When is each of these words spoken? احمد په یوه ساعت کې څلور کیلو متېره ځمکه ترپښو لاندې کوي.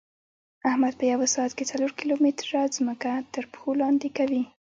احمد 0.69 0.93
په 0.99 1.05
یوه 1.11 1.27
ساعت 1.35 1.51
کې 1.57 1.69
څلور 1.71 1.91
کیلو 1.99 2.15
متېره 2.23 2.61
ځمکه 2.77 3.11
ترپښو 3.33 3.69
لاندې 3.81 4.09
کوي. 4.17 4.43